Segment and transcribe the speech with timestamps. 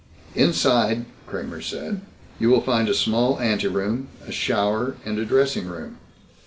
[0.33, 2.01] "Inside," Kramer said,
[2.39, 5.97] "you will find a small anteroom, a shower, and a dressing room.